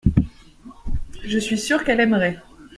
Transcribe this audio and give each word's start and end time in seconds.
Je 1.25 1.37
suis 1.37 1.59
sûr 1.59 1.83
qu’elle 1.83 1.99
aimerait. 1.99 2.39